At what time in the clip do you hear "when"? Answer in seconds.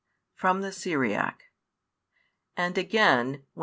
3.53-3.59